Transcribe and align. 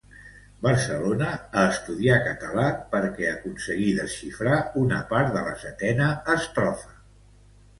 Barcelona 0.67 1.25
a 1.63 1.65
estudiar 1.73 2.15
català 2.27 2.65
perquè 2.95 3.29
aconseguí 3.33 3.93
desxifrar 3.99 4.57
una 4.85 5.03
part 5.13 5.31
de 5.37 5.45
la 5.51 5.55
setena 5.69 6.09
estrofa. 6.39 6.99